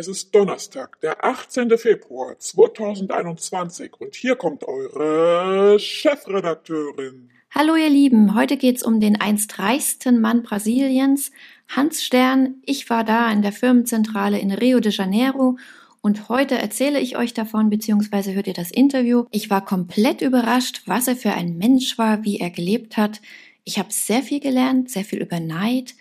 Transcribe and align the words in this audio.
Es 0.00 0.08
ist 0.08 0.34
Donnerstag, 0.34 0.98
der 1.02 1.26
18. 1.26 1.76
Februar 1.76 2.38
2021 2.38 3.92
und 3.98 4.14
hier 4.14 4.34
kommt 4.34 4.64
eure 4.64 5.78
Chefredakteurin. 5.78 7.28
Hallo 7.50 7.76
ihr 7.76 7.90
Lieben, 7.90 8.34
heute 8.34 8.56
geht's 8.56 8.82
um 8.82 8.98
den 8.98 9.20
einst 9.20 9.58
reichsten 9.58 10.18
Mann 10.22 10.42
Brasiliens, 10.42 11.32
Hans 11.68 12.02
Stern. 12.02 12.62
Ich 12.64 12.88
war 12.88 13.04
da 13.04 13.30
in 13.30 13.42
der 13.42 13.52
Firmenzentrale 13.52 14.38
in 14.38 14.52
Rio 14.52 14.80
de 14.80 14.90
Janeiro 14.90 15.58
und 16.00 16.30
heute 16.30 16.54
erzähle 16.54 16.98
ich 16.98 17.18
euch 17.18 17.34
davon, 17.34 17.68
beziehungsweise 17.68 18.32
hört 18.32 18.46
ihr 18.46 18.54
das 18.54 18.70
Interview. 18.70 19.26
Ich 19.30 19.50
war 19.50 19.62
komplett 19.62 20.22
überrascht, 20.22 20.80
was 20.86 21.08
er 21.08 21.16
für 21.16 21.32
ein 21.32 21.58
Mensch 21.58 21.98
war, 21.98 22.24
wie 22.24 22.38
er 22.38 22.48
gelebt 22.48 22.96
hat. 22.96 23.20
Ich 23.64 23.78
habe 23.78 23.92
sehr 23.92 24.22
viel 24.22 24.40
gelernt, 24.40 24.90
sehr 24.90 25.04
viel 25.04 25.20
über 25.20 25.40
Neid, 25.40 25.94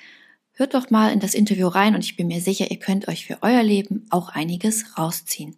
Hört 0.59 0.73
doch 0.73 0.89
mal 0.89 1.13
in 1.13 1.21
das 1.21 1.35
Interview 1.35 1.69
rein 1.69 1.95
und 1.95 2.03
ich 2.03 2.17
bin 2.17 2.27
mir 2.27 2.41
sicher, 2.41 2.69
ihr 2.69 2.79
könnt 2.79 3.07
euch 3.07 3.25
für 3.25 3.37
euer 3.43 3.63
Leben 3.63 4.05
auch 4.09 4.27
einiges 4.27 4.97
rausziehen. 4.97 5.55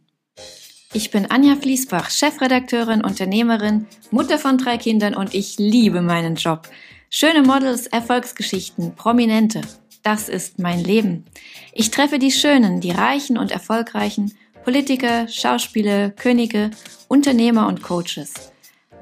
Ich 0.94 1.10
bin 1.10 1.32
Anja 1.32 1.56
Fließbach, 1.56 2.12
Chefredakteurin, 2.12 3.04
Unternehmerin, 3.04 3.88
Mutter 4.12 4.38
von 4.38 4.60
drei 4.60 4.78
Kindern 4.78 5.16
und 5.16 5.34
ich 5.34 5.58
liebe 5.58 6.04
meinen 6.04 6.36
Job. 6.36 6.70
Schöne 7.10 7.42
Models, 7.42 7.88
Erfolgsgeschichten, 7.88 8.94
Prominente. 8.94 9.62
Das 10.04 10.30
ist 10.30 10.60
mein 10.60 10.84
Leben. 10.84 11.26
Ich 11.74 11.90
treffe 11.90 12.20
die 12.20 12.32
Schönen, 12.32 12.80
die 12.80 12.92
Reichen 12.92 13.40
und 13.40 13.50
Erfolgreichen, 13.50 14.36
Politiker, 14.64 15.28
Schauspieler, 15.28 16.12
Könige, 16.12 16.70
Unternehmer 17.08 17.66
und 17.66 17.82
Coaches. 17.82 18.52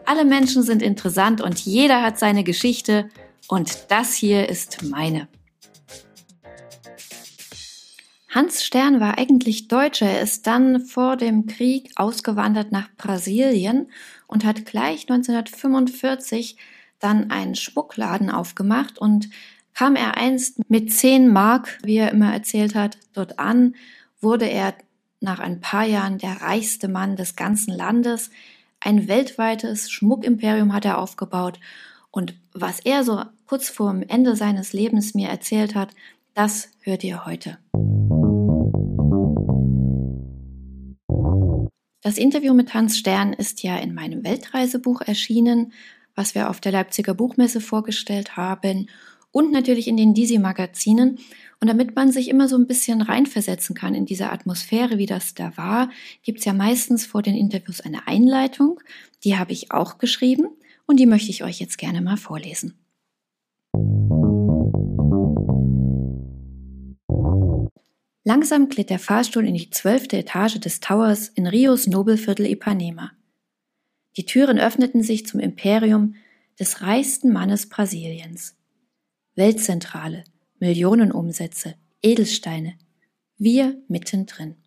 Alle 0.05 0.23
Menschen 0.23 0.63
sind 0.63 0.81
interessant 0.81 1.41
und 1.41 1.59
jeder 1.59 2.01
hat 2.01 2.17
seine 2.17 2.45
Geschichte 2.45 3.09
und 3.49 3.91
das 3.91 4.13
hier 4.13 4.47
ist 4.47 4.81
meine. 4.83 5.27
Hans 8.29 8.63
Stern 8.63 8.99
war 8.99 9.17
eigentlich 9.17 9.67
Deutscher. 9.67 10.05
Er 10.05 10.21
ist 10.21 10.45
dann 10.45 10.81
vor 10.81 11.17
dem 11.17 11.47
Krieg 11.47 11.91
ausgewandert 11.95 12.71
nach 12.71 12.87
Brasilien 12.95 13.87
und 14.27 14.45
hat 14.45 14.67
gleich 14.67 15.09
1945 15.09 16.55
dann 16.99 17.31
einen 17.31 17.55
Schmuckladen 17.55 18.29
aufgemacht 18.29 18.99
und 18.99 19.29
kam 19.73 19.95
er 19.95 20.17
einst 20.17 20.59
mit 20.69 20.93
10 20.93 21.31
Mark, 21.31 21.79
wie 21.83 21.97
er 21.97 22.11
immer 22.11 22.31
erzählt 22.31 22.75
hat, 22.75 22.97
dort 23.13 23.39
an, 23.39 23.75
wurde 24.21 24.45
er 24.45 24.75
nach 25.21 25.39
ein 25.39 25.59
paar 25.59 25.85
Jahren 25.85 26.19
der 26.19 26.41
reichste 26.41 26.87
Mann 26.87 27.15
des 27.15 27.35
ganzen 27.35 27.73
Landes. 27.73 28.29
Ein 28.79 29.07
weltweites 29.07 29.89
Schmuckimperium 29.89 30.73
hat 30.73 30.85
er 30.85 30.99
aufgebaut 30.99 31.59
und 32.11 32.35
was 32.53 32.79
er 32.79 33.03
so 33.03 33.23
kurz 33.47 33.69
vor 33.69 33.91
dem 33.91 34.03
Ende 34.03 34.35
seines 34.35 34.71
Lebens 34.71 35.15
mir 35.15 35.29
erzählt 35.29 35.73
hat, 35.73 35.89
das 36.35 36.69
hört 36.81 37.03
ihr 37.03 37.25
heute. 37.25 37.57
Das 42.01 42.17
Interview 42.17 42.53
mit 42.53 42.73
Hans 42.73 42.97
Stern 42.97 43.33
ist 43.33 43.61
ja 43.61 43.77
in 43.77 43.93
meinem 43.93 44.23
Weltreisebuch 44.23 45.01
erschienen, 45.01 45.73
was 46.15 46.33
wir 46.33 46.49
auf 46.49 46.61
der 46.61 46.71
Leipziger 46.71 47.13
Buchmesse 47.13 47.59
vorgestellt 47.59 48.37
haben 48.37 48.89
und 49.31 49.51
natürlich 49.51 49.87
in 49.87 49.97
den 49.97 50.13
Disi-Magazinen. 50.13 51.19
Und 51.59 51.67
damit 51.67 51.97
man 51.97 52.13
sich 52.13 52.29
immer 52.29 52.47
so 52.47 52.57
ein 52.57 52.67
bisschen 52.67 53.01
reinversetzen 53.01 53.75
kann 53.75 53.95
in 53.95 54.05
diese 54.05 54.31
Atmosphäre, 54.31 54.97
wie 54.97 55.07
das 55.07 55.33
da 55.33 55.57
war, 55.57 55.89
gibt's 56.23 56.45
ja 56.45 56.53
meistens 56.53 57.05
vor 57.05 57.21
den 57.21 57.35
Interviews 57.35 57.81
eine 57.81 58.07
Einleitung. 58.07 58.79
Die 59.25 59.37
habe 59.37 59.51
ich 59.51 59.73
auch 59.73 59.97
geschrieben 59.97 60.47
und 60.85 61.01
die 61.01 61.05
möchte 61.05 61.31
ich 61.31 61.43
euch 61.43 61.59
jetzt 61.59 61.77
gerne 61.77 62.01
mal 62.01 62.15
vorlesen. 62.15 62.75
Langsam 68.29 68.69
glitt 68.69 68.91
der 68.91 68.99
Fahrstuhl 68.99 69.47
in 69.47 69.55
die 69.55 69.71
zwölfte 69.71 70.15
Etage 70.15 70.59
des 70.59 70.79
Towers 70.81 71.29
in 71.29 71.47
Rios 71.47 71.87
Nobelviertel 71.87 72.45
Ipanema. 72.45 73.09
Die 74.17 74.25
Türen 74.25 74.59
öffneten 74.59 75.01
sich 75.01 75.25
zum 75.25 75.39
Imperium 75.39 76.13
des 76.59 76.83
reichsten 76.83 77.33
Mannes 77.33 77.69
Brasiliens. 77.69 78.55
Weltzentrale, 79.33 80.25
Millionenumsätze, 80.59 81.73
Edelsteine, 82.03 82.75
wir 83.39 83.81
mittendrin. 83.87 84.57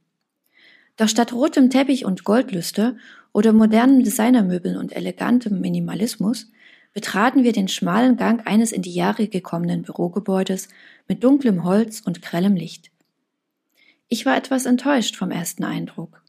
Doch 0.96 1.08
statt 1.08 1.32
rotem 1.32 1.70
Teppich 1.70 2.04
und 2.04 2.24
Goldlüster 2.24 2.96
oder 3.32 3.52
modernen 3.52 4.02
Designermöbeln 4.02 4.76
und 4.76 4.90
elegantem 4.90 5.60
Minimalismus 5.60 6.48
betraten 6.92 7.44
wir 7.44 7.52
den 7.52 7.68
schmalen 7.68 8.16
Gang 8.16 8.44
eines 8.44 8.72
in 8.72 8.82
die 8.82 8.92
Jahre 8.92 9.28
gekommenen 9.28 9.82
Bürogebäudes 9.82 10.66
mit 11.06 11.22
dunklem 11.22 11.62
Holz 11.62 12.00
und 12.00 12.22
grellem 12.22 12.56
Licht. 12.56 12.91
Ich 14.12 14.26
war 14.26 14.36
etwas 14.36 14.66
enttäuscht 14.66 15.16
vom 15.16 15.30
ersten 15.30 15.64
Eindruck. 15.64 16.22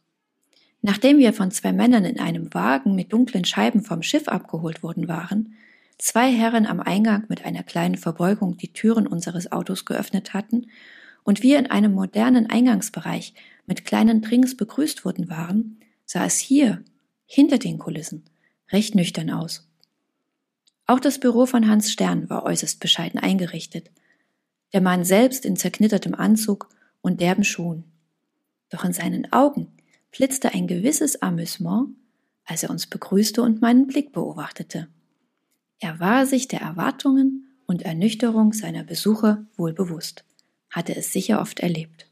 Nachdem 0.81 1.17
wir 1.17 1.33
von 1.33 1.51
zwei 1.51 1.73
Männern 1.73 2.05
in 2.05 2.17
einem 2.17 2.53
Wagen 2.53 2.95
mit 2.95 3.11
dunklen 3.11 3.43
Scheiben 3.43 3.83
vom 3.83 4.01
Schiff 4.01 4.29
abgeholt 4.29 4.83
worden 4.83 5.09
waren, 5.09 5.55
zwei 5.97 6.31
Herren 6.31 6.65
am 6.65 6.79
Eingang 6.79 7.25
mit 7.27 7.43
einer 7.43 7.61
kleinen 7.61 7.97
Verbeugung 7.97 8.55
die 8.55 8.71
Türen 8.71 9.05
unseres 9.05 9.51
Autos 9.51 9.83
geöffnet 9.83 10.33
hatten 10.33 10.67
und 11.25 11.43
wir 11.43 11.59
in 11.59 11.69
einem 11.69 11.91
modernen 11.91 12.49
Eingangsbereich 12.49 13.33
mit 13.65 13.83
kleinen 13.83 14.21
Drinks 14.21 14.55
begrüßt 14.55 15.03
worden 15.03 15.29
waren, 15.29 15.81
sah 16.05 16.23
es 16.23 16.39
hier, 16.39 16.85
hinter 17.25 17.57
den 17.57 17.79
Kulissen, 17.79 18.23
recht 18.71 18.95
nüchtern 18.95 19.29
aus. 19.29 19.67
Auch 20.87 21.01
das 21.01 21.19
Büro 21.19 21.45
von 21.45 21.67
Hans 21.67 21.91
Stern 21.91 22.29
war 22.29 22.45
äußerst 22.45 22.79
bescheiden 22.79 23.19
eingerichtet. 23.19 23.91
Der 24.71 24.79
Mann 24.79 25.03
selbst 25.03 25.43
in 25.43 25.57
zerknittertem 25.57 26.15
Anzug 26.15 26.69
und 27.03 27.21
derben 27.21 27.43
Schuhen. 27.43 27.83
Doch 28.69 28.83
in 28.83 28.93
seinen 28.93 29.31
Augen 29.31 29.67
blitzte 30.11 30.53
ein 30.55 30.65
gewisses 30.65 31.21
Amüsement, 31.21 31.89
als 32.45 32.63
er 32.63 32.71
uns 32.71 32.87
begrüßte 32.87 33.43
und 33.43 33.61
meinen 33.61 33.85
Blick 33.85 34.11
beobachtete. 34.11 34.87
Er 35.79 35.99
war 35.99 36.25
sich 36.25 36.47
der 36.47 36.61
Erwartungen 36.61 37.47
und 37.67 37.83
Ernüchterung 37.83 38.53
seiner 38.53 38.83
Besucher 38.83 39.45
wohl 39.55 39.73
bewusst, 39.73 40.25
hatte 40.69 40.95
es 40.95 41.13
sicher 41.13 41.39
oft 41.39 41.59
erlebt. 41.59 42.07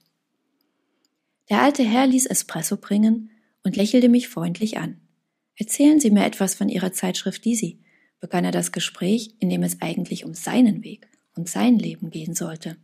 Der 1.49 1.61
alte 1.61 1.83
Herr 1.83 2.05
ließ 2.05 2.27
Espresso 2.27 2.77
bringen 2.77 3.31
und 3.63 3.75
lächelte 3.75 4.09
mich 4.09 4.29
freundlich 4.29 4.77
an. 4.77 4.99
Erzählen 5.55 5.99
Sie 5.99 6.11
mir 6.11 6.25
etwas 6.25 6.55
von 6.55 6.69
Ihrer 6.69 6.91
Zeitschrift 6.91 7.43
Disi, 7.43 7.79
begann 8.19 8.45
er 8.45 8.51
das 8.51 8.71
Gespräch, 8.71 9.35
in 9.39 9.49
dem 9.49 9.63
es 9.63 9.81
eigentlich 9.81 10.25
um 10.25 10.33
seinen 10.33 10.83
Weg 10.83 11.07
und 11.35 11.49
sein 11.49 11.77
Leben 11.77 12.09
gehen 12.09 12.35
sollte. 12.35 12.77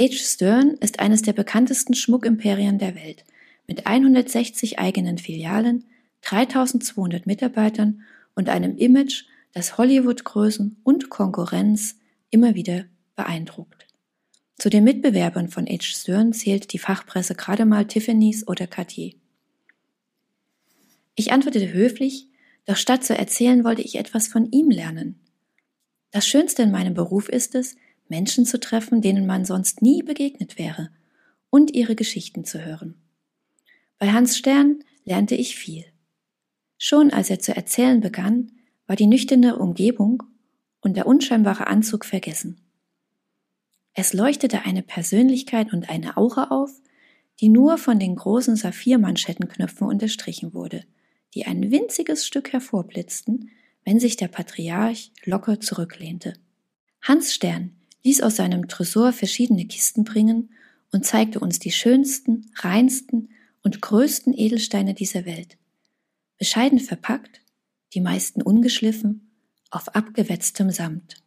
H. 0.00 0.12
Stern 0.14 0.78
ist 0.80 0.98
eines 0.98 1.20
der 1.20 1.34
bekanntesten 1.34 1.92
Schmuckimperien 1.92 2.78
der 2.78 2.94
Welt 2.94 3.26
mit 3.66 3.86
160 3.86 4.78
eigenen 4.78 5.18
Filialen, 5.18 5.84
3200 6.22 7.26
Mitarbeitern 7.26 8.00
und 8.34 8.48
einem 8.48 8.78
Image, 8.78 9.24
das 9.52 9.76
Hollywood-Größen 9.76 10.78
und 10.84 11.10
Konkurrenz 11.10 11.96
immer 12.30 12.54
wieder 12.54 12.86
beeindruckt. 13.14 13.88
Zu 14.56 14.70
den 14.70 14.84
Mitbewerbern 14.84 15.50
von 15.50 15.66
H. 15.66 15.82
Stern 15.82 16.32
zählt 16.32 16.72
die 16.72 16.78
Fachpresse 16.78 17.34
gerade 17.34 17.66
mal 17.66 17.86
Tiffany's 17.86 18.48
oder 18.48 18.66
Cartier. 18.66 19.12
Ich 21.14 21.30
antwortete 21.30 21.74
höflich, 21.74 22.26
doch 22.64 22.76
statt 22.76 23.04
zu 23.04 23.18
erzählen 23.18 23.64
wollte 23.64 23.82
ich 23.82 23.96
etwas 23.96 24.28
von 24.28 24.50
ihm 24.50 24.70
lernen. 24.70 25.20
Das 26.10 26.26
Schönste 26.26 26.62
in 26.62 26.70
meinem 26.70 26.94
Beruf 26.94 27.28
ist 27.28 27.54
es, 27.54 27.76
Menschen 28.10 28.44
zu 28.44 28.60
treffen, 28.60 29.00
denen 29.00 29.26
man 29.26 29.44
sonst 29.44 29.82
nie 29.82 30.02
begegnet 30.02 30.58
wäre, 30.58 30.90
und 31.48 31.74
ihre 31.74 31.96
Geschichten 31.96 32.44
zu 32.44 32.64
hören. 32.64 32.94
Bei 33.98 34.12
Hans 34.12 34.36
Stern 34.36 34.84
lernte 35.04 35.34
ich 35.34 35.56
viel. 35.56 35.84
Schon 36.78 37.10
als 37.10 37.30
er 37.30 37.40
zu 37.40 37.54
erzählen 37.54 38.00
begann, 38.00 38.52
war 38.86 38.96
die 38.96 39.06
nüchterne 39.06 39.56
Umgebung 39.56 40.22
und 40.80 40.96
der 40.96 41.06
unscheinbare 41.06 41.66
Anzug 41.66 42.04
vergessen. 42.04 42.60
Es 43.94 44.12
leuchtete 44.12 44.64
eine 44.64 44.82
Persönlichkeit 44.82 45.72
und 45.72 45.90
eine 45.90 46.16
Aura 46.16 46.48
auf, 46.48 46.70
die 47.40 47.48
nur 47.48 47.78
von 47.78 47.98
den 47.98 48.16
großen 48.16 48.56
Saphirmanschettenknöpfen 48.56 49.86
unterstrichen 49.86 50.54
wurde, 50.54 50.84
die 51.34 51.46
ein 51.46 51.70
winziges 51.70 52.26
Stück 52.26 52.52
hervorblitzten, 52.52 53.50
wenn 53.84 53.98
sich 53.98 54.16
der 54.16 54.28
Patriarch 54.28 55.12
locker 55.24 55.60
zurücklehnte. 55.60 56.34
Hans 57.02 57.34
Stern 57.34 57.79
ließ 58.02 58.22
aus 58.22 58.36
seinem 58.36 58.68
Tresor 58.68 59.12
verschiedene 59.12 59.66
Kisten 59.66 60.04
bringen 60.04 60.50
und 60.92 61.04
zeigte 61.04 61.40
uns 61.40 61.58
die 61.58 61.72
schönsten, 61.72 62.50
reinsten 62.56 63.30
und 63.62 63.80
größten 63.82 64.32
Edelsteine 64.36 64.94
dieser 64.94 65.24
Welt. 65.24 65.58
Bescheiden 66.38 66.80
verpackt, 66.80 67.42
die 67.94 68.00
meisten 68.00 68.42
ungeschliffen, 68.42 69.30
auf 69.70 69.94
abgewetztem 69.94 70.70
Samt. 70.70 71.22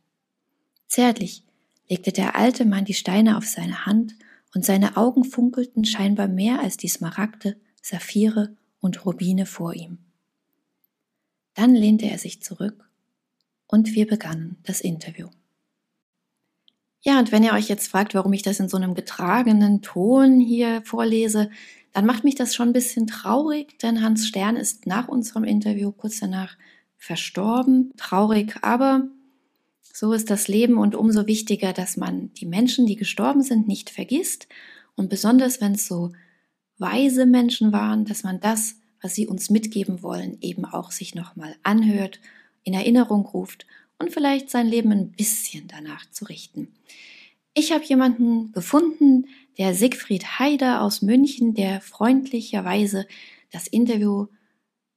Zärtlich 0.88 1.44
legte 1.90 2.12
der 2.12 2.36
alte 2.36 2.66
Mann 2.66 2.86
die 2.86 2.94
Steine 2.94 3.38
auf 3.38 3.46
seine 3.46 3.86
Hand 3.86 4.16
und 4.54 4.66
seine 4.66 4.98
Augen 4.98 5.24
funkelten 5.24 5.86
scheinbar 5.86 6.28
mehr 6.28 6.60
als 6.60 6.78
die 6.78 6.88
Smaragde, 6.88 7.58
Saphire 7.82 8.56
und 8.80 9.06
Rubine 9.06 9.46
vor 9.46 9.74
ihm. 9.74 10.00
Dann 11.54 11.76
lehnte 11.76 12.06
er 12.06 12.18
sich 12.18 12.42
zurück 12.42 12.90
und 13.68 13.94
wir 13.94 14.08
begannen 14.08 14.58
das 14.64 14.82
Interview. 14.82 15.30
Ja, 17.06 17.20
und 17.20 17.34
wenn 17.34 17.44
ihr 17.44 17.52
euch 17.52 17.68
jetzt 17.68 17.90
fragt, 17.90 18.16
warum 18.16 18.32
ich 18.32 18.44
das 18.44 18.62
in 18.62 18.70
so 18.70 18.78
einem 18.78 18.96
getragenen 18.96 19.82
Ton 19.82 20.40
hier 20.40 20.82
vorlese, 20.86 21.50
dann 21.92 22.06
macht 22.06 22.24
mich 22.24 22.36
das 22.36 22.56
schon 22.56 22.70
ein 22.70 22.74
bisschen 22.74 23.08
traurig, 23.08 23.78
denn 23.80 24.02
Hans 24.02 24.26
Stern 24.26 24.56
ist 24.56 24.88
nach 24.88 25.10
unserem 25.10 25.44
Interview 25.44 25.92
kurz 25.92 26.22
danach 26.22 26.58
verstorben. 26.98 27.92
Traurig, 27.98 28.56
aber 28.62 29.10
so 29.82 30.14
ist 30.14 30.30
das 30.30 30.48
Leben 30.48 30.78
und 30.78 30.96
umso 30.96 31.28
wichtiger, 31.28 31.74
dass 31.74 31.98
man 31.98 32.34
die 32.36 32.46
Menschen, 32.46 32.86
die 32.86 32.96
gestorben 32.96 33.44
sind, 33.44 33.68
nicht 33.68 33.90
vergisst 33.90 34.48
und 34.96 35.10
besonders 35.10 35.60
wenn 35.60 35.74
es 35.74 35.86
so 35.86 36.14
weise 36.78 37.26
Menschen 37.26 37.74
waren, 37.74 38.06
dass 38.06 38.24
man 38.24 38.40
das, 38.40 38.78
was 39.02 39.14
sie 39.14 39.28
uns 39.28 39.50
mitgeben 39.50 40.02
wollen, 40.02 40.38
eben 40.40 40.64
auch 40.64 40.92
sich 40.92 41.16
nochmal 41.16 41.56
anhört, 41.64 42.22
in 42.64 42.74
Erinnerung 42.74 43.26
ruft 43.26 43.68
und 44.00 44.12
vielleicht 44.12 44.50
sein 44.50 44.68
Leben 44.68 44.92
ein 44.92 45.12
bisschen 45.12 45.68
danach 45.68 46.10
zu 46.12 46.26
richten. 46.26 46.70
Ich 47.54 47.72
habe 47.72 47.84
jemanden 47.84 48.52
gefunden, 48.52 49.28
der 49.58 49.74
Siegfried 49.74 50.40
Haider 50.40 50.82
aus 50.82 51.02
München, 51.02 51.54
der 51.54 51.82
freundlicherweise 51.82 53.06
das 53.52 53.68
Interview 53.68 54.28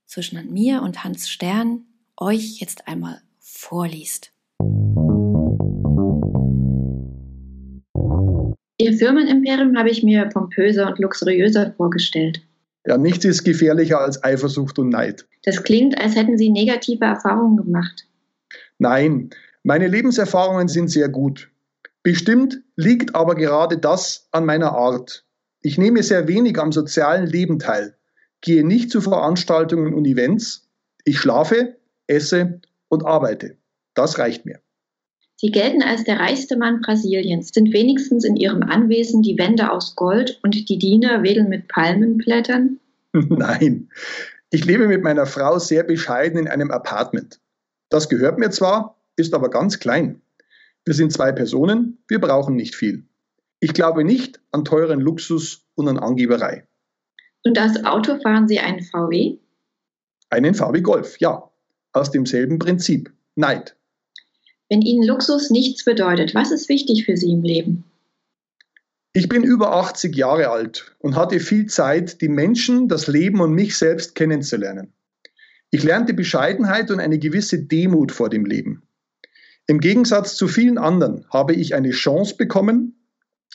zwischen 0.07 0.53
mir 0.53 0.83
und 0.83 1.05
Hans 1.05 1.29
Stern 1.29 1.85
euch 2.19 2.61
jetzt 2.61 2.89
einmal 2.89 3.21
vorliest. 3.39 4.33
Ihr 8.79 8.93
Firmenimperium 8.93 9.77
habe 9.77 9.91
ich 9.91 10.03
mir 10.03 10.27
pompöser 10.27 10.89
und 10.89 10.99
luxuriöser 10.99 11.73
vorgestellt. 11.77 12.43
Ja, 12.87 12.97
nichts 12.97 13.25
ist 13.25 13.45
gefährlicher 13.45 14.01
als 14.01 14.23
Eifersucht 14.23 14.79
und 14.79 14.91
Neid. 14.91 15.27
Das 15.45 15.63
klingt, 15.63 15.99
als 16.01 16.15
hätten 16.15 16.39
Sie 16.39 16.51
negative 16.51 17.05
Erfahrungen 17.05 17.57
gemacht. 17.57 18.07
Nein, 18.79 19.31
meine 19.63 19.89
Lebenserfahrungen 19.89 20.69
sind 20.69 20.89
sehr 20.89 21.09
gut. 21.09 21.51
Bestimmt 22.03 22.61
liegt 22.77 23.15
aber 23.15 23.35
gerade 23.35 23.79
das 23.79 24.29
an 24.31 24.45
meiner 24.47 24.73
Art. 24.73 25.25
Ich 25.61 25.79
nehme 25.79 26.03
sehr 26.03 26.29
wenig 26.29 26.59
am 26.59 26.71
sozialen 26.71 27.27
Leben 27.27 27.59
teil, 27.59 27.97
gehe 28.41 28.65
nicht 28.65 28.91
zu 28.91 29.01
Veranstaltungen 29.01 29.95
und 29.95 30.07
Events, 30.07 30.69
ich 31.05 31.19
schlafe, 31.19 31.77
esse 32.07 32.61
und 32.89 33.05
arbeite. 33.05 33.57
Das 33.95 34.19
reicht 34.19 34.47
mir. 34.47 34.61
Sie 35.39 35.51
gelten 35.51 35.83
als 35.83 36.05
der 36.05 36.19
reichste 36.19 36.57
Mann 36.57 36.81
Brasiliens, 36.81 37.51
sind 37.53 37.73
wenigstens 37.73 38.25
in 38.25 38.37
ihrem 38.37 38.63
Anwesen 38.63 39.23
die 39.23 39.37
Wände 39.37 39.71
aus 39.71 39.97
Gold 39.97 40.39
und 40.43 40.69
die 40.69 40.79
Diener 40.79 41.23
wedeln 41.23 41.49
mit 41.49 41.69
Palmenblättern? 41.69 42.79
Nein, 43.13 43.91
ich 44.51 44.65
lebe 44.65 44.87
mit 44.89 45.03
meiner 45.03 45.27
Frau 45.27 45.59
sehr 45.59 45.83
bescheiden 45.83 46.39
in 46.39 46.49
einem 46.49 46.71
Apartment. 46.71 47.41
Das 47.89 48.09
gehört 48.09 48.39
mir 48.39 48.51
zwar, 48.51 48.97
ist 49.17 49.35
aber 49.35 49.51
ganz 49.51 49.79
klein. 49.79 50.21
Wir 50.85 50.95
sind 50.95 51.13
zwei 51.13 51.33
Personen, 51.33 51.99
wir 52.09 52.21
brauchen 52.21 52.55
nicht 52.57 52.75
viel. 52.75 53.05
Ich 53.61 53.75
glaube 53.75 54.05
nicht 54.05 54.41
an 54.53 54.65
teuren 54.65 55.01
Luxus 55.01 55.67
und 55.75 55.89
an 55.89 55.99
Angeberei. 55.99 56.67
Und 57.45 57.59
als 57.59 57.85
Auto 57.85 58.19
fahren 58.21 58.49
Sie 58.49 58.59
einen 58.59 58.83
VW? 58.83 59.39
Einen 60.31 60.55
VW 60.55 60.81
Golf, 60.81 61.19
ja. 61.19 61.51
Aus 61.93 62.11
demselben 62.11 62.59
Prinzip. 62.59 63.13
Neid. 63.37 63.77
Wenn 64.69 64.83
Ihnen 64.83 65.07
Luxus 65.07 65.51
nichts 65.51 65.85
bedeutet, 65.85 66.35
was 66.35 66.51
ist 66.51 66.69
wichtig 66.69 67.05
für 67.05 67.17
Sie 67.17 67.31
im 67.31 67.43
Leben? 67.43 67.85
Ich 69.13 69.29
bin 69.29 69.45
über 69.45 69.73
80 69.73 70.15
Jahre 70.15 70.51
alt 70.51 70.95
und 70.99 71.17
hatte 71.17 71.41
viel 71.41 71.67
Zeit, 71.67 72.21
die 72.21 72.29
Menschen, 72.29 72.89
das 72.89 73.07
Leben 73.07 73.41
und 73.41 73.55
mich 73.55 73.79
selbst 73.79 74.15
kennenzulernen. 74.15 74.93
Ich 75.71 75.83
lernte 75.83 76.15
Bescheidenheit 76.15 76.91
und 76.91 77.01
eine 77.01 77.19
gewisse 77.19 77.63
Demut 77.63 78.13
vor 78.13 78.31
dem 78.31 78.45
Leben. 78.45 78.83
Im 79.67 79.81
Gegensatz 79.81 80.37
zu 80.37 80.47
vielen 80.47 80.79
anderen 80.79 81.27
habe 81.31 81.55
ich 81.55 81.75
eine 81.75 81.91
Chance 81.91 82.37
bekommen 82.37 83.09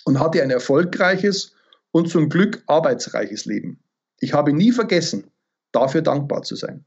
und 0.04 0.20
hatte 0.20 0.44
ein 0.44 0.50
erfolgreiches 0.50 1.56
und 1.92 2.10
zum 2.10 2.30
Glück 2.30 2.64
arbeitsreiches 2.68 3.46
Leben. 3.46 3.80
Ich 4.20 4.34
habe 4.34 4.54
nie 4.54 4.72
vergessen, 4.72 5.32
dafür 5.72 6.02
dankbar 6.02 6.44
zu 6.44 6.56
sein. 6.56 6.86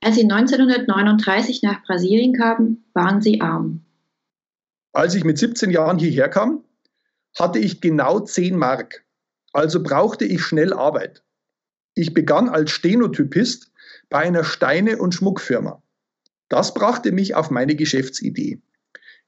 Als 0.00 0.16
Sie 0.16 0.22
1939 0.22 1.62
nach 1.62 1.84
Brasilien 1.84 2.32
kamen, 2.34 2.84
waren 2.94 3.20
Sie 3.20 3.40
arm. 3.40 3.84
Als 4.92 5.14
ich 5.14 5.24
mit 5.24 5.38
17 5.38 5.70
Jahren 5.70 5.98
hierher 5.98 6.28
kam, 6.28 6.64
hatte 7.38 7.58
ich 7.58 7.80
genau 7.80 8.20
10 8.20 8.56
Mark. 8.56 9.04
Also 9.52 9.82
brauchte 9.82 10.24
ich 10.24 10.42
schnell 10.42 10.72
Arbeit. 10.72 11.22
Ich 11.94 12.14
begann 12.14 12.48
als 12.48 12.70
Stenotypist 12.70 13.71
bei 14.12 14.18
einer 14.18 14.44
Steine- 14.44 14.98
und 14.98 15.14
Schmuckfirma. 15.14 15.82
Das 16.48 16.74
brachte 16.74 17.12
mich 17.12 17.34
auf 17.34 17.50
meine 17.50 17.74
Geschäftsidee. 17.74 18.60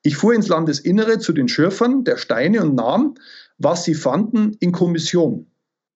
Ich 0.03 0.17
fuhr 0.17 0.35
ins 0.35 0.49
Landesinnere 0.49 1.19
zu 1.19 1.33
den 1.33 1.49
Schürfern 1.49 2.05
der 2.05 2.19
Steine 2.19 2.63
und 2.63 2.75
nahm, 2.75 3.15
was 3.57 3.85
sie 3.85 3.95
fanden, 3.95 4.55
in 4.61 4.73
Kommission. 4.73 5.47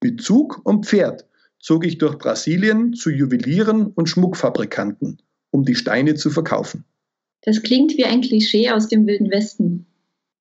Mit 0.03 0.23
Zug 0.23 0.63
und 0.65 0.87
Pferd 0.87 1.27
zog 1.61 1.85
ich 1.85 1.99
durch 1.99 2.17
Brasilien 2.17 2.95
zu 2.95 3.11
Juwelieren 3.11 3.89
und 3.89 4.09
Schmuckfabrikanten, 4.09 5.21
um 5.51 5.65
die 5.65 5.75
Steine 5.75 6.15
zu 6.15 6.31
verkaufen. 6.31 6.85
Das 7.43 7.63
klingt 7.63 7.97
wie 7.99 8.07
ein 8.07 8.23
Klischee 8.23 8.71
aus 8.71 8.89
dem 8.89 9.07
Wilden 9.07 9.31
Westen. 9.31 9.87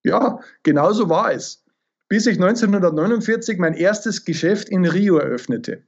Ja, 0.04 0.40
genau 0.64 0.94
so 0.94 1.10
war 1.10 1.34
es. 1.34 1.66
Bis 2.08 2.26
ich 2.28 2.42
1949 2.42 3.58
mein 3.58 3.74
erstes 3.74 4.24
Geschäft 4.24 4.70
in 4.70 4.86
Rio 4.86 5.18
eröffnete 5.18 5.84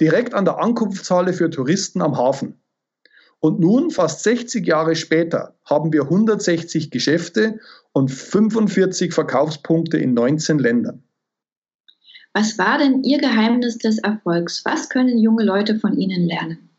direkt 0.00 0.34
an 0.34 0.44
der 0.44 0.58
Ankunftshalle 0.58 1.32
für 1.32 1.50
Touristen 1.50 2.02
am 2.02 2.16
Hafen. 2.16 2.60
Und 3.40 3.60
nun, 3.60 3.90
fast 3.90 4.22
60 4.22 4.66
Jahre 4.66 4.96
später, 4.96 5.58
haben 5.64 5.92
wir 5.92 6.04
160 6.04 6.90
Geschäfte 6.90 7.60
und 7.92 8.10
45 8.10 9.12
Verkaufspunkte 9.12 9.98
in 9.98 10.14
19 10.14 10.58
Ländern. 10.58 11.04
Was 12.32 12.58
war 12.58 12.78
denn 12.78 13.04
Ihr 13.04 13.18
Geheimnis 13.18 13.78
des 13.78 13.98
Erfolgs? 13.98 14.64
Was 14.64 14.88
können 14.88 15.18
junge 15.18 15.44
Leute 15.44 15.78
von 15.78 15.96
Ihnen 15.96 16.26
lernen? 16.26 16.70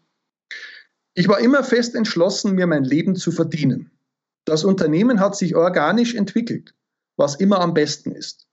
Ich 1.14 1.30
war 1.30 1.40
immer 1.40 1.64
fest 1.64 1.96
entschlossen, 1.96 2.56
mir 2.56 2.68
mein 2.68 2.84
Leben 2.84 3.16
zu 3.16 3.32
verdienen. 3.32 3.92
Das 4.44 4.66
Unternehmen 4.66 5.22
hat 5.22 5.38
sich 5.38 5.56
organisch 5.56 6.14
entwickelt, 6.14 6.76
was 7.16 7.36
immer 7.36 7.62
am 7.62 7.74
besten 7.74 8.12
ist. 8.12 8.45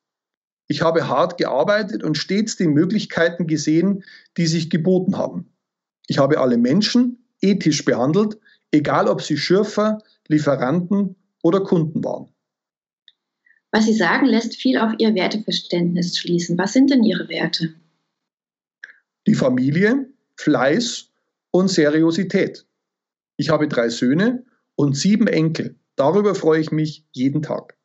Ich 0.73 0.81
habe 0.81 1.07
hart 1.07 1.37
gearbeitet 1.37 2.03
und 2.03 2.17
stets 2.17 2.57
die 2.57 2.67
Möglichkeiten 2.67 3.47
gesehen, 3.47 4.05
die 4.39 4.47
sich 4.47 4.71
geboten 4.71 5.19
haben. 5.19 5.53
Ich 6.07 6.17
habe 6.17 6.41
alle 6.41 6.57
Menschen 6.57 7.19
ethisch 7.43 7.85
behandelt, 7.85 8.39
egal 8.71 9.07
ob 9.07 9.21
sie 9.21 9.37
Schürfer, 9.37 9.99
Lieferanten 10.29 11.17
oder 11.43 11.61
Kunden 11.61 12.03
waren. 12.03 12.31
Was 13.71 13.85
Sie 13.85 13.93
sagen, 13.93 14.25
lässt 14.25 14.57
viel 14.57 14.79
auf 14.79 14.95
Ihr 14.97 15.15
Werteverständnis 15.15 16.17
schließen. 16.17 16.57
Was 16.57 16.73
sind 16.73 16.89
denn 16.89 17.05
Ihre 17.05 17.29
Werte? 17.29 17.75
Die 19.27 19.35
Familie, 19.35 20.09
Fleiß 20.37 21.11
und 21.51 21.69
Seriosität. 21.69 22.65
Ich 23.37 23.51
habe 23.51 23.69
drei 23.69 23.91
Söhne 23.91 24.47
und 24.75 24.97
sieben 24.97 25.27
Enkel. 25.27 25.77
Darüber 25.97 26.35
freue 26.35 26.63
ich 26.63 26.73
mich 26.73 27.05
jeden 27.13 27.43
Tag. 27.43 27.77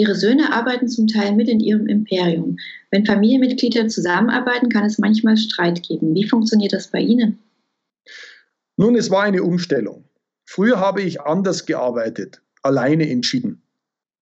Ihre 0.00 0.14
Söhne 0.14 0.50
arbeiten 0.50 0.88
zum 0.88 1.06
Teil 1.06 1.36
mit 1.36 1.46
in 1.46 1.60
ihrem 1.60 1.86
Imperium. 1.86 2.56
Wenn 2.90 3.04
Familienmitglieder 3.04 3.86
zusammenarbeiten, 3.88 4.70
kann 4.70 4.86
es 4.86 4.98
manchmal 4.98 5.36
Streit 5.36 5.82
geben. 5.86 6.14
Wie 6.14 6.26
funktioniert 6.26 6.72
das 6.72 6.88
bei 6.88 7.00
Ihnen? 7.00 7.38
Nun, 8.78 8.96
es 8.96 9.10
war 9.10 9.24
eine 9.24 9.42
Umstellung. 9.42 10.04
Früher 10.46 10.80
habe 10.80 11.02
ich 11.02 11.20
anders 11.20 11.66
gearbeitet, 11.66 12.40
alleine 12.62 13.10
entschieden. 13.10 13.60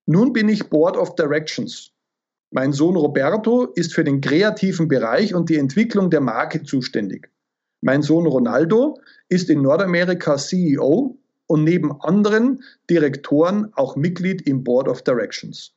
Nun 0.06 0.32
bin 0.32 0.48
ich 0.48 0.68
Board 0.68 0.96
of 0.96 1.14
Directions. 1.14 1.92
Mein 2.50 2.72
Sohn 2.72 2.96
Roberto 2.96 3.66
ist 3.66 3.94
für 3.94 4.02
den 4.02 4.20
kreativen 4.20 4.88
Bereich 4.88 5.32
und 5.32 5.48
die 5.48 5.58
Entwicklung 5.58 6.10
der 6.10 6.20
Marke 6.20 6.64
zuständig. 6.64 7.30
Mein 7.82 8.02
Sohn 8.02 8.26
Ronaldo 8.26 8.98
ist 9.28 9.48
in 9.48 9.62
Nordamerika 9.62 10.38
CEO 10.38 11.16
und 11.48 11.64
neben 11.64 12.00
anderen 12.00 12.62
Direktoren 12.88 13.72
auch 13.74 13.96
Mitglied 13.96 14.42
im 14.42 14.62
Board 14.62 14.86
of 14.86 15.02
Directions. 15.02 15.72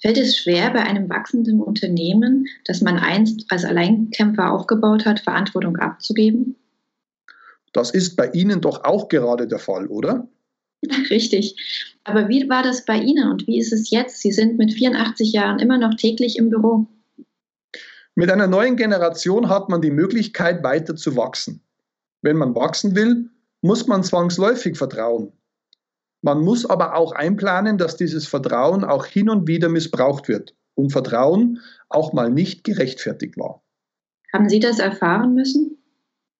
Fällt 0.00 0.18
es 0.18 0.38
schwer, 0.38 0.70
bei 0.70 0.82
einem 0.82 1.08
wachsenden 1.08 1.60
Unternehmen, 1.60 2.46
das 2.64 2.80
man 2.80 2.98
einst 2.98 3.44
als 3.50 3.64
Alleinkämpfer 3.64 4.50
aufgebaut 4.50 5.04
hat, 5.04 5.20
Verantwortung 5.20 5.76
abzugeben? 5.76 6.56
Das 7.72 7.90
ist 7.90 8.16
bei 8.16 8.30
Ihnen 8.30 8.60
doch 8.60 8.84
auch 8.84 9.08
gerade 9.08 9.46
der 9.46 9.58
Fall, 9.58 9.86
oder? 9.86 10.28
Richtig. 11.10 11.56
Aber 12.04 12.28
wie 12.28 12.48
war 12.48 12.62
das 12.62 12.84
bei 12.84 12.98
Ihnen 12.98 13.30
und 13.30 13.46
wie 13.46 13.58
ist 13.58 13.72
es 13.72 13.90
jetzt? 13.90 14.20
Sie 14.20 14.30
sind 14.30 14.58
mit 14.58 14.72
84 14.74 15.32
Jahren 15.32 15.58
immer 15.58 15.78
noch 15.78 15.94
täglich 15.94 16.36
im 16.38 16.50
Büro. 16.50 16.86
Mit 18.14 18.30
einer 18.30 18.46
neuen 18.46 18.76
Generation 18.76 19.48
hat 19.48 19.68
man 19.68 19.80
die 19.80 19.90
Möglichkeit, 19.90 20.62
weiter 20.62 20.94
zu 20.94 21.16
wachsen. 21.16 21.62
Wenn 22.22 22.36
man 22.36 22.54
wachsen 22.54 22.94
will, 22.94 23.30
muss 23.64 23.86
man 23.86 24.04
zwangsläufig 24.04 24.76
vertrauen. 24.76 25.32
Man 26.20 26.42
muss 26.42 26.66
aber 26.66 26.96
auch 26.96 27.12
einplanen, 27.12 27.78
dass 27.78 27.96
dieses 27.96 28.26
Vertrauen 28.26 28.84
auch 28.84 29.06
hin 29.06 29.30
und 29.30 29.48
wieder 29.48 29.70
missbraucht 29.70 30.28
wird 30.28 30.54
und 30.74 30.92
Vertrauen 30.92 31.60
auch 31.88 32.12
mal 32.12 32.30
nicht 32.30 32.64
gerechtfertigt 32.64 33.38
war. 33.38 33.64
Haben 34.34 34.50
Sie 34.50 34.60
das 34.60 34.80
erfahren 34.80 35.34
müssen? 35.34 35.78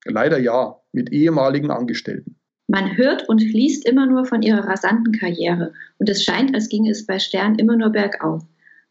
Leider 0.05 0.39
ja, 0.39 0.77
mit 0.93 1.13
ehemaligen 1.13 1.71
Angestellten. 1.71 2.37
Man 2.67 2.95
hört 2.99 3.27
und 3.27 3.41
liest 3.41 3.89
immer 3.89 4.05
nur 4.05 4.27
von 4.27 4.43
ihrer 4.43 4.67
rasanten 4.67 5.15
Karriere 5.15 5.73
und 5.97 6.11
es 6.11 6.23
scheint, 6.23 6.55
als 6.55 6.69
ginge 6.69 6.91
es 6.91 7.07
bei 7.07 7.19
Stern 7.19 7.55
immer 7.55 7.77
nur 7.77 7.89
bergauf. 7.89 8.43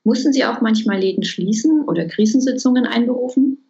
Mussten 0.03 0.33
Sie 0.33 0.43
auch 0.43 0.59
manchmal 0.59 0.99
Läden 0.99 1.23
schließen 1.23 1.83
oder 1.87 2.07
Krisensitzungen 2.07 2.87
einberufen? 2.87 3.62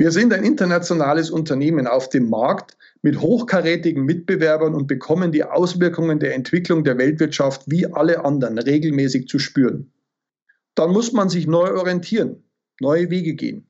Wir 0.00 0.12
sind 0.12 0.32
ein 0.32 0.44
internationales 0.44 1.28
Unternehmen 1.28 1.88
auf 1.88 2.08
dem 2.08 2.30
Markt 2.30 2.76
mit 3.02 3.20
hochkarätigen 3.20 4.04
Mitbewerbern 4.04 4.76
und 4.76 4.86
bekommen 4.86 5.32
die 5.32 5.42
Auswirkungen 5.42 6.20
der 6.20 6.36
Entwicklung 6.36 6.84
der 6.84 6.98
Weltwirtschaft 6.98 7.62
wie 7.66 7.84
alle 7.84 8.24
anderen 8.24 8.58
regelmäßig 8.58 9.26
zu 9.26 9.40
spüren. 9.40 9.92
Dann 10.76 10.92
muss 10.92 11.12
man 11.12 11.28
sich 11.28 11.48
neu 11.48 11.74
orientieren, 11.74 12.44
neue 12.80 13.10
Wege 13.10 13.34
gehen. 13.34 13.68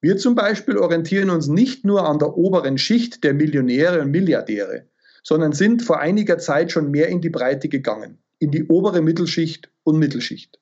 Wir 0.00 0.16
zum 0.16 0.34
Beispiel 0.34 0.78
orientieren 0.78 1.30
uns 1.30 1.46
nicht 1.46 1.84
nur 1.84 2.08
an 2.08 2.18
der 2.18 2.36
oberen 2.36 2.76
Schicht 2.76 3.22
der 3.22 3.32
Millionäre 3.32 4.00
und 4.00 4.10
Milliardäre, 4.10 4.88
sondern 5.22 5.52
sind 5.52 5.82
vor 5.82 6.00
einiger 6.00 6.38
Zeit 6.38 6.72
schon 6.72 6.90
mehr 6.90 7.06
in 7.06 7.20
die 7.20 7.30
Breite 7.30 7.68
gegangen, 7.68 8.18
in 8.40 8.50
die 8.50 8.64
obere 8.64 9.00
Mittelschicht 9.00 9.70
und 9.84 10.00
Mittelschicht. 10.00 10.58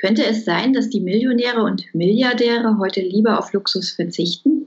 Könnte 0.00 0.24
es 0.24 0.46
sein, 0.46 0.72
dass 0.72 0.88
die 0.88 1.00
Millionäre 1.00 1.62
und 1.62 1.84
Milliardäre 1.94 2.78
heute 2.78 3.02
lieber 3.02 3.38
auf 3.38 3.52
Luxus 3.52 3.90
verzichten? 3.90 4.66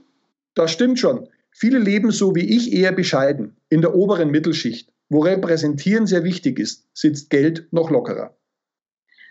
Das 0.53 0.71
stimmt 0.71 0.99
schon. 0.99 1.27
Viele 1.49 1.79
leben 1.79 2.11
so 2.11 2.35
wie 2.35 2.55
ich 2.55 2.71
eher 2.71 2.91
bescheiden, 2.91 3.55
in 3.69 3.81
der 3.81 3.95
oberen 3.95 4.29
Mittelschicht, 4.29 4.89
wo 5.09 5.21
Repräsentieren 5.21 6.05
sehr 6.05 6.23
wichtig 6.23 6.59
ist, 6.59 6.87
sitzt 6.93 7.31
Geld 7.31 7.67
noch 7.71 7.89
lockerer. 7.89 8.35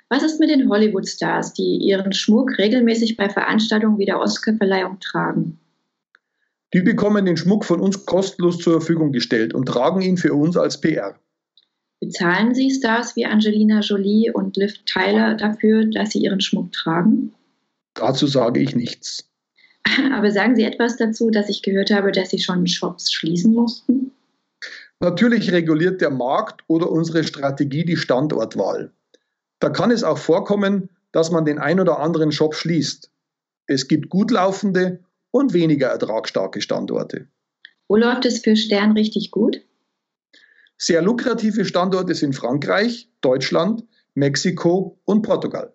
Was 0.08 0.24
ist 0.24 0.40
mit 0.40 0.50
den 0.50 0.68
Hollywood-Stars, 0.68 1.54
die 1.54 1.78
ihren 1.78 2.12
Schmuck 2.12 2.58
regelmäßig 2.58 3.16
bei 3.16 3.30
Veranstaltungen 3.30 3.98
wie 3.98 4.04
der 4.04 4.18
Oscarverleihung 4.18 4.98
tragen? 4.98 5.58
Die 6.74 6.82
bekommen 6.82 7.26
den 7.26 7.36
Schmuck 7.36 7.64
von 7.64 7.80
uns 7.80 8.06
kostenlos 8.06 8.58
zur 8.58 8.80
Verfügung 8.80 9.12
gestellt 9.12 9.54
und 9.54 9.66
tragen 9.66 10.00
ihn 10.00 10.16
für 10.16 10.34
uns 10.34 10.56
als 10.56 10.80
PR. 10.80 11.14
Bezahlen 12.02 12.52
Sie 12.52 12.68
Stars 12.68 13.14
wie 13.14 13.26
Angelina 13.26 13.78
Jolie 13.78 14.32
und 14.32 14.56
Liv 14.56 14.74
Tyler 14.86 15.36
dafür, 15.36 15.84
dass 15.84 16.10
sie 16.10 16.18
ihren 16.18 16.40
Schmuck 16.40 16.72
tragen? 16.72 17.32
Dazu 17.94 18.26
sage 18.26 18.58
ich 18.58 18.74
nichts. 18.74 19.30
Aber 20.12 20.32
sagen 20.32 20.56
Sie 20.56 20.64
etwas 20.64 20.96
dazu, 20.96 21.30
dass 21.30 21.48
ich 21.48 21.62
gehört 21.62 21.92
habe, 21.92 22.10
dass 22.10 22.30
Sie 22.30 22.40
schon 22.40 22.66
Shops 22.66 23.12
schließen 23.12 23.54
mussten? 23.54 24.10
Natürlich 24.98 25.52
reguliert 25.52 26.00
der 26.00 26.10
Markt 26.10 26.64
oder 26.66 26.90
unsere 26.90 27.22
Strategie 27.22 27.84
die 27.84 27.96
Standortwahl. 27.96 28.90
Da 29.60 29.70
kann 29.70 29.92
es 29.92 30.02
auch 30.02 30.18
vorkommen, 30.18 30.88
dass 31.12 31.30
man 31.30 31.44
den 31.44 31.60
ein 31.60 31.78
oder 31.78 32.00
anderen 32.00 32.32
Shop 32.32 32.56
schließt. 32.56 33.12
Es 33.68 33.86
gibt 33.86 34.08
gut 34.08 34.32
laufende 34.32 34.98
und 35.30 35.52
weniger 35.52 35.86
ertragsstarke 35.86 36.62
Standorte. 36.62 37.28
Wo 37.86 37.94
läuft 37.94 38.24
es 38.24 38.40
für 38.40 38.56
Stern 38.56 38.90
richtig 38.92 39.30
gut? 39.30 39.60
Sehr 40.84 41.00
lukrative 41.00 41.64
Standorte 41.64 42.12
sind 42.12 42.34
Frankreich, 42.34 43.08
Deutschland, 43.20 43.84
Mexiko 44.14 44.98
und 45.04 45.22
Portugal. 45.22 45.72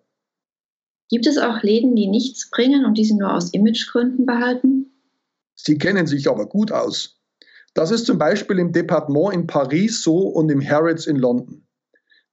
Gibt 1.08 1.26
es 1.26 1.38
auch 1.38 1.62
Läden, 1.62 1.96
die 1.96 2.08
nichts 2.08 2.50
bringen 2.50 2.84
und 2.84 2.98
die 2.98 3.06
sie 3.06 3.14
nur 3.14 3.32
aus 3.32 3.54
Imagegründen 3.54 4.26
behalten? 4.26 4.92
Sie 5.54 5.78
kennen 5.78 6.06
sich 6.06 6.28
aber 6.28 6.46
gut 6.46 6.72
aus. 6.72 7.22
Das 7.72 7.90
ist 7.90 8.04
zum 8.04 8.18
Beispiel 8.18 8.58
im 8.58 8.70
Departement 8.72 9.32
in 9.32 9.46
Paris 9.46 10.02
so 10.02 10.28
und 10.28 10.50
im 10.50 10.60
Harrods 10.60 11.06
in 11.06 11.16
London. 11.16 11.66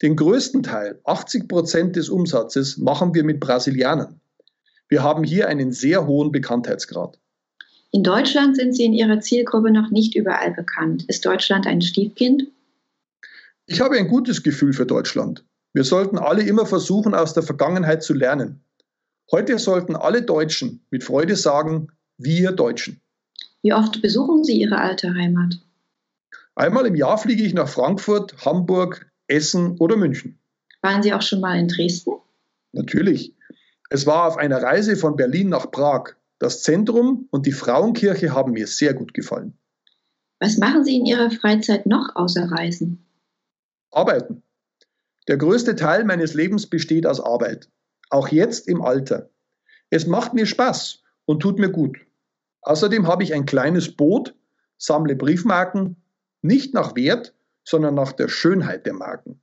Den 0.01 0.17
größten 0.17 0.61
Teil, 0.61 0.99
80 1.05 1.47
Prozent 1.47 1.95
des 1.95 2.09
Umsatzes, 2.09 2.75
machen 2.77 3.13
wir 3.13 3.23
mit 3.23 3.39
Brasilianern. 3.39 4.19
Wir 4.89 5.01
haben 5.01 5.23
hier 5.23 5.47
einen 5.47 5.71
sehr 5.71 6.07
hohen 6.07 6.33
Bekanntheitsgrad. 6.33 7.17
In 7.91 8.03
Deutschland 8.03 8.57
sind 8.57 8.75
Sie 8.75 8.83
in 8.83 8.91
Ihrer 8.91 9.21
Zielgruppe 9.21 9.71
noch 9.71 9.91
nicht 9.91 10.13
überall 10.13 10.51
bekannt. 10.51 11.05
Ist 11.07 11.25
Deutschland 11.25 11.67
ein 11.67 11.81
Stiefkind? 11.81 12.51
Ich 13.67 13.81
habe 13.81 13.97
ein 13.97 14.07
gutes 14.07 14.43
Gefühl 14.43 14.73
für 14.73 14.85
Deutschland. 14.85 15.43
Wir 15.73 15.83
sollten 15.83 16.19
alle 16.19 16.43
immer 16.43 16.65
versuchen, 16.65 17.15
aus 17.15 17.33
der 17.33 17.43
Vergangenheit 17.43 18.03
zu 18.03 18.13
lernen. 18.13 18.63
Heute 19.31 19.57
sollten 19.57 19.95
alle 19.95 20.21
Deutschen 20.21 20.85
mit 20.91 21.03
Freude 21.03 21.35
sagen, 21.35 21.87
wir 22.17 22.51
Deutschen. 22.51 23.01
Wie 23.63 23.73
oft 23.73 24.01
besuchen 24.01 24.43
Sie 24.43 24.61
Ihre 24.61 24.77
alte 24.77 25.13
Heimat? 25.15 25.55
Einmal 26.53 26.85
im 26.85 26.95
Jahr 26.95 27.17
fliege 27.17 27.43
ich 27.43 27.55
nach 27.55 27.67
Frankfurt, 27.67 28.45
Hamburg, 28.45 29.11
Essen 29.27 29.77
oder 29.79 29.97
München. 29.97 30.37
Waren 30.81 31.01
Sie 31.01 31.11
auch 31.13 31.23
schon 31.23 31.41
mal 31.41 31.57
in 31.57 31.67
Dresden? 31.67 32.13
Natürlich. 32.71 33.33
Es 33.89 34.05
war 34.05 34.27
auf 34.27 34.37
einer 34.37 34.61
Reise 34.61 34.95
von 34.95 35.15
Berlin 35.15 35.49
nach 35.49 35.71
Prag. 35.71 36.13
Das 36.37 36.61
Zentrum 36.61 37.27
und 37.31 37.47
die 37.47 37.51
Frauenkirche 37.51 38.33
haben 38.33 38.51
mir 38.51 38.67
sehr 38.67 38.93
gut 38.93 39.13
gefallen. 39.15 39.57
Was 40.39 40.57
machen 40.57 40.85
Sie 40.85 40.97
in 40.97 41.05
Ihrer 41.05 41.31
Freizeit 41.31 41.87
noch 41.87 42.15
außer 42.15 42.51
Reisen? 42.51 43.04
Arbeiten. 43.95 44.43
Der 45.27 45.37
größte 45.37 45.75
Teil 45.75 46.03
meines 46.03 46.33
Lebens 46.33 46.69
besteht 46.69 47.07
aus 47.07 47.21
Arbeit. 47.21 47.69
Auch 48.09 48.27
jetzt 48.27 48.67
im 48.67 48.81
Alter. 48.81 49.29
Es 49.89 50.05
macht 50.05 50.33
mir 50.33 50.45
Spaß 50.45 51.01
und 51.25 51.39
tut 51.39 51.59
mir 51.59 51.69
gut. 51.69 51.97
Außerdem 52.61 53.07
habe 53.07 53.23
ich 53.23 53.33
ein 53.33 53.45
kleines 53.45 53.95
Boot, 53.95 54.35
sammle 54.77 55.15
Briefmarken, 55.15 55.95
nicht 56.41 56.73
nach 56.73 56.95
Wert, 56.95 57.33
sondern 57.63 57.95
nach 57.95 58.11
der 58.11 58.27
Schönheit 58.27 58.85
der 58.85 58.93
Marken. 58.93 59.41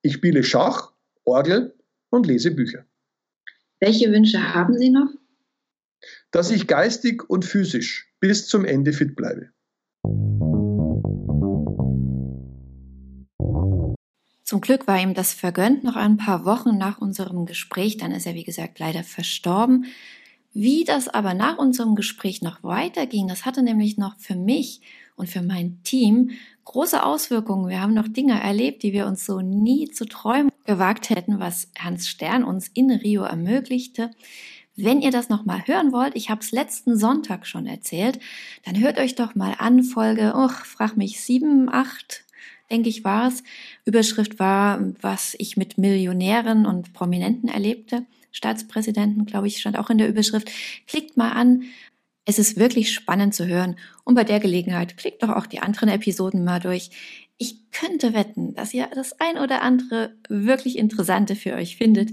Ich 0.00 0.14
spiele 0.14 0.42
Schach, 0.42 0.92
Orgel 1.24 1.74
und 2.10 2.26
lese 2.26 2.50
Bücher. 2.50 2.84
Welche 3.78 4.10
Wünsche 4.10 4.54
haben 4.54 4.78
Sie 4.78 4.90
noch? 4.90 5.08
Dass 6.30 6.50
ich 6.50 6.66
geistig 6.66 7.28
und 7.28 7.44
physisch 7.44 8.12
bis 8.20 8.48
zum 8.48 8.64
Ende 8.64 8.92
fit 8.92 9.14
bleibe. 9.14 9.50
Zum 14.44 14.60
Glück 14.60 14.86
war 14.86 15.00
ihm 15.00 15.14
das 15.14 15.32
vergönnt 15.32 15.84
noch 15.84 15.96
ein 15.96 16.16
paar 16.16 16.44
Wochen 16.44 16.76
nach 16.76 16.98
unserem 16.98 17.46
Gespräch. 17.46 17.96
Dann 17.96 18.12
ist 18.12 18.26
er, 18.26 18.34
wie 18.34 18.44
gesagt, 18.44 18.78
leider 18.78 19.04
verstorben. 19.04 19.86
Wie 20.52 20.84
das 20.84 21.08
aber 21.08 21.32
nach 21.32 21.58
unserem 21.58 21.94
Gespräch 21.94 22.42
noch 22.42 22.62
weiterging, 22.62 23.28
das 23.28 23.46
hatte 23.46 23.62
nämlich 23.62 23.96
noch 23.96 24.18
für 24.18 24.36
mich 24.36 24.82
und 25.16 25.30
für 25.30 25.42
mein 25.42 25.82
Team 25.82 26.30
große 26.64 27.02
Auswirkungen. 27.02 27.68
Wir 27.68 27.80
haben 27.80 27.94
noch 27.94 28.08
Dinge 28.08 28.40
erlebt, 28.40 28.82
die 28.82 28.92
wir 28.92 29.06
uns 29.06 29.24
so 29.24 29.40
nie 29.40 29.88
zu 29.90 30.04
träumen 30.04 30.50
gewagt 30.64 31.10
hätten, 31.10 31.40
was 31.40 31.68
Hans 31.78 32.08
Stern 32.08 32.44
uns 32.44 32.68
in 32.68 32.90
Rio 32.90 33.22
ermöglichte. 33.22 34.10
Wenn 34.76 35.02
ihr 35.02 35.10
das 35.10 35.28
nochmal 35.28 35.66
hören 35.66 35.92
wollt, 35.92 36.16
ich 36.16 36.30
habe 36.30 36.40
es 36.40 36.50
letzten 36.50 36.96
Sonntag 36.96 37.46
schon 37.46 37.66
erzählt, 37.66 38.20
dann 38.64 38.78
hört 38.80 38.98
euch 38.98 39.14
doch 39.14 39.34
mal 39.34 39.54
an, 39.58 39.82
Folge, 39.82 40.32
oh, 40.34 40.48
frag 40.48 40.96
mich, 40.96 41.20
sieben, 41.20 41.68
acht, 41.70 42.24
denke 42.72 42.88
ich, 42.88 43.04
war 43.04 43.28
es. 43.28 43.44
Überschrift 43.84 44.38
war, 44.38 44.80
was 45.00 45.36
ich 45.38 45.56
mit 45.56 45.78
Millionären 45.78 46.66
und 46.66 46.92
Prominenten 46.92 47.48
erlebte. 47.48 48.06
Staatspräsidenten, 48.32 49.26
glaube 49.26 49.46
ich, 49.46 49.58
stand 49.58 49.78
auch 49.78 49.90
in 49.90 49.98
der 49.98 50.08
Überschrift. 50.08 50.50
Klickt 50.86 51.16
mal 51.16 51.32
an, 51.32 51.64
es 52.24 52.38
ist 52.38 52.56
wirklich 52.56 52.92
spannend 52.92 53.34
zu 53.34 53.46
hören 53.46 53.76
und 54.04 54.14
bei 54.14 54.24
der 54.24 54.40
Gelegenheit 54.40 54.96
klickt 54.96 55.22
doch 55.22 55.30
auch 55.30 55.46
die 55.46 55.60
anderen 55.60 55.88
Episoden 55.88 56.44
mal 56.44 56.60
durch. 56.60 56.90
Ich 57.36 57.70
könnte 57.72 58.14
wetten, 58.14 58.54
dass 58.54 58.72
ihr 58.72 58.88
das 58.94 59.18
ein 59.20 59.38
oder 59.38 59.62
andere 59.62 60.14
wirklich 60.28 60.78
Interessante 60.78 61.34
für 61.34 61.54
euch 61.54 61.76
findet. 61.76 62.10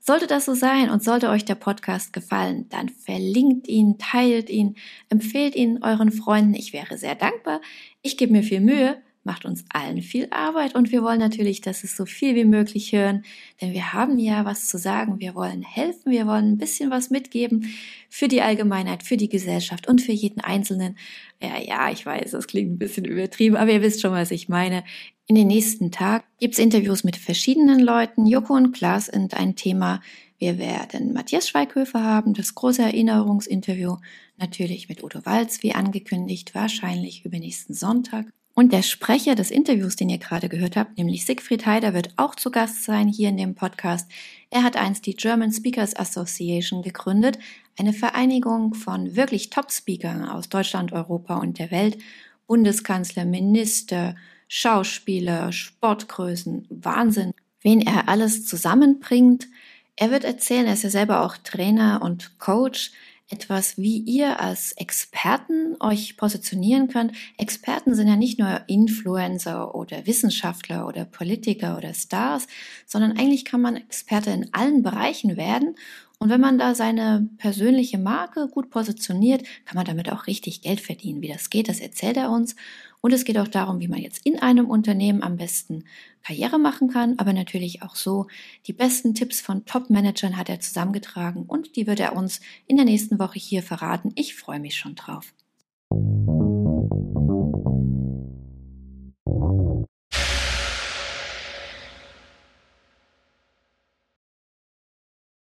Sollte 0.00 0.26
das 0.26 0.44
so 0.44 0.54
sein 0.54 0.90
und 0.90 1.02
sollte 1.02 1.30
euch 1.30 1.44
der 1.44 1.54
Podcast 1.54 2.12
gefallen, 2.12 2.68
dann 2.68 2.88
verlinkt 2.88 3.68
ihn, 3.68 3.98
teilt 3.98 4.50
ihn, 4.50 4.76
empfehlt 5.08 5.54
ihn 5.56 5.82
euren 5.82 6.12
Freunden. 6.12 6.54
Ich 6.54 6.72
wäre 6.72 6.98
sehr 6.98 7.14
dankbar. 7.14 7.60
Ich 8.02 8.16
gebe 8.16 8.32
mir 8.32 8.42
viel 8.42 8.60
Mühe 8.60 9.00
macht 9.26 9.44
uns 9.44 9.64
allen 9.68 10.00
viel 10.00 10.28
Arbeit 10.30 10.74
und 10.74 10.90
wir 10.90 11.02
wollen 11.02 11.18
natürlich, 11.18 11.60
dass 11.60 11.84
es 11.84 11.94
so 11.94 12.06
viel 12.06 12.34
wie 12.34 12.46
möglich 12.46 12.92
hören, 12.92 13.24
denn 13.60 13.74
wir 13.74 13.92
haben 13.92 14.18
ja 14.18 14.46
was 14.46 14.68
zu 14.68 14.78
sagen, 14.78 15.20
wir 15.20 15.34
wollen 15.34 15.62
helfen, 15.62 16.12
wir 16.12 16.26
wollen 16.26 16.52
ein 16.52 16.58
bisschen 16.58 16.90
was 16.90 17.10
mitgeben 17.10 17.74
für 18.08 18.28
die 18.28 18.40
Allgemeinheit, 18.40 19.02
für 19.02 19.18
die 19.18 19.28
Gesellschaft 19.28 19.88
und 19.88 20.00
für 20.00 20.12
jeden 20.12 20.40
Einzelnen. 20.40 20.96
Ja, 21.42 21.60
ja, 21.60 21.90
ich 21.90 22.06
weiß, 22.06 22.30
das 22.30 22.46
klingt 22.46 22.72
ein 22.72 22.78
bisschen 22.78 23.04
übertrieben, 23.04 23.56
aber 23.56 23.72
ihr 23.72 23.82
wisst 23.82 24.00
schon, 24.00 24.12
was 24.12 24.30
ich 24.30 24.48
meine. 24.48 24.84
In 25.26 25.34
den 25.34 25.48
nächsten 25.48 25.90
Tagen 25.90 26.24
gibt's 26.38 26.58
Interviews 26.58 27.02
mit 27.02 27.16
verschiedenen 27.16 27.80
Leuten. 27.80 28.26
Joko 28.26 28.54
und 28.54 28.72
Klaas 28.72 29.06
sind 29.06 29.34
ein 29.34 29.56
Thema. 29.56 30.00
Wir 30.38 30.58
werden 30.58 31.12
Matthias 31.12 31.48
Schweighöfer 31.48 32.02
haben, 32.02 32.32
das 32.32 32.54
große 32.54 32.82
Erinnerungsinterview, 32.82 33.96
natürlich 34.36 34.88
mit 34.88 35.02
Udo 35.02 35.24
Walz, 35.24 35.62
wie 35.62 35.74
angekündigt, 35.74 36.54
wahrscheinlich 36.54 37.24
übernächsten 37.24 37.74
Sonntag. 37.74 38.26
Und 38.58 38.72
der 38.72 38.80
Sprecher 38.80 39.34
des 39.34 39.50
Interviews, 39.50 39.96
den 39.96 40.08
ihr 40.08 40.16
gerade 40.16 40.48
gehört 40.48 40.78
habt, 40.78 40.96
nämlich 40.96 41.26
Siegfried 41.26 41.66
Heider, 41.66 41.92
wird 41.92 42.14
auch 42.16 42.34
zu 42.34 42.50
Gast 42.50 42.84
sein 42.84 43.06
hier 43.06 43.28
in 43.28 43.36
dem 43.36 43.54
Podcast. 43.54 44.10
Er 44.48 44.62
hat 44.62 44.78
einst 44.78 45.04
die 45.04 45.14
German 45.14 45.52
Speakers 45.52 45.94
Association 45.94 46.80
gegründet, 46.80 47.38
eine 47.78 47.92
Vereinigung 47.92 48.72
von 48.72 49.14
wirklich 49.14 49.50
Top-Speakern 49.50 50.24
aus 50.24 50.48
Deutschland, 50.48 50.94
Europa 50.94 51.36
und 51.36 51.58
der 51.58 51.70
Welt. 51.70 51.98
Bundeskanzler, 52.46 53.26
Minister, 53.26 54.16
Schauspieler, 54.48 55.52
Sportgrößen, 55.52 56.66
Wahnsinn. 56.70 57.32
Wen 57.60 57.82
er 57.82 58.08
alles 58.08 58.46
zusammenbringt. 58.46 59.48
Er 59.96 60.10
wird 60.10 60.24
erzählen, 60.24 60.64
er 60.64 60.72
ist 60.72 60.82
ja 60.82 60.88
selber 60.88 61.26
auch 61.26 61.36
Trainer 61.36 62.00
und 62.02 62.38
Coach. 62.38 62.92
Etwas, 63.28 63.76
wie 63.76 63.98
ihr 63.98 64.40
als 64.40 64.72
Experten 64.72 65.76
euch 65.80 66.16
positionieren 66.16 66.88
könnt. 66.88 67.12
Experten 67.38 67.94
sind 67.94 68.06
ja 68.06 68.16
nicht 68.16 68.38
nur 68.38 68.60
Influencer 68.68 69.74
oder 69.74 70.06
Wissenschaftler 70.06 70.86
oder 70.86 71.04
Politiker 71.04 71.76
oder 71.76 71.92
Stars, 71.92 72.46
sondern 72.86 73.18
eigentlich 73.18 73.44
kann 73.44 73.60
man 73.60 73.76
Experte 73.76 74.30
in 74.30 74.54
allen 74.54 74.82
Bereichen 74.82 75.36
werden. 75.36 75.76
Und 76.18 76.30
wenn 76.30 76.40
man 76.40 76.58
da 76.58 76.74
seine 76.74 77.28
persönliche 77.36 77.98
Marke 77.98 78.48
gut 78.48 78.70
positioniert, 78.70 79.42
kann 79.66 79.76
man 79.76 79.84
damit 79.84 80.10
auch 80.10 80.26
richtig 80.26 80.62
Geld 80.62 80.80
verdienen. 80.80 81.20
Wie 81.20 81.28
das 81.28 81.50
geht, 81.50 81.68
das 81.68 81.78
erzählt 81.78 82.16
er 82.16 82.30
uns. 82.30 82.56
Und 83.02 83.12
es 83.12 83.24
geht 83.24 83.38
auch 83.38 83.48
darum, 83.48 83.80
wie 83.80 83.88
man 83.88 84.00
jetzt 84.00 84.24
in 84.24 84.40
einem 84.40 84.68
Unternehmen 84.68 85.22
am 85.22 85.36
besten 85.36 85.84
Karriere 86.22 86.58
machen 86.58 86.88
kann, 86.88 87.18
aber 87.18 87.32
natürlich 87.32 87.82
auch 87.82 87.94
so. 87.94 88.26
Die 88.66 88.72
besten 88.72 89.14
Tipps 89.14 89.40
von 89.40 89.66
Top-Managern 89.66 90.36
hat 90.36 90.48
er 90.48 90.58
zusammengetragen 90.58 91.44
und 91.46 91.76
die 91.76 91.86
wird 91.86 92.00
er 92.00 92.16
uns 92.16 92.40
in 92.66 92.76
der 92.76 92.86
nächsten 92.86 93.18
Woche 93.18 93.38
hier 93.38 93.62
verraten. 93.62 94.12
Ich 94.14 94.34
freue 94.34 94.58
mich 94.58 94.76
schon 94.76 94.94
drauf. 94.94 95.34